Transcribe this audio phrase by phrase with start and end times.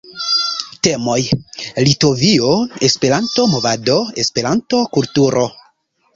[0.85, 1.17] Temoj:
[1.87, 2.55] Litovio,
[2.89, 5.47] Esperanto-movado, Esperanto-kulturo.